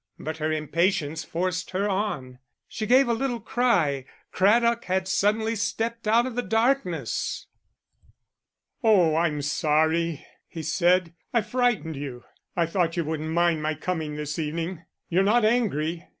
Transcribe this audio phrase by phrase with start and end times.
[0.17, 2.39] But her impatience forced her on.
[2.67, 4.05] She gave a little cry.
[4.31, 7.45] Craddock had suddenly stepped out of the darkness.
[8.83, 12.23] "Oh, I'm sorry," he said, "I frightened you.
[12.55, 14.85] I thought you wouldn't mind my coming this evening.
[15.07, 16.07] You're not angry?"